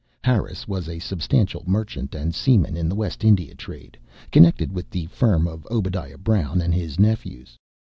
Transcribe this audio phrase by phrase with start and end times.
[0.23, 3.99] Harris was a substantial merchant and seaman in the West India trade,
[4.31, 7.55] connected with the firm of Obadiah Brown and his nephews.